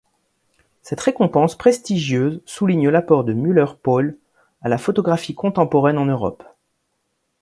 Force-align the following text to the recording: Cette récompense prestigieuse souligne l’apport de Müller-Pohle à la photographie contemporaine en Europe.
Cette 0.81 0.99
récompense 1.01 1.55
prestigieuse 1.55 2.41
souligne 2.47 2.89
l’apport 2.89 3.23
de 3.23 3.33
Müller-Pohle 3.33 4.17
à 4.63 4.67
la 4.67 4.79
photographie 4.79 5.35
contemporaine 5.35 5.99
en 5.99 6.05
Europe. 6.05 6.41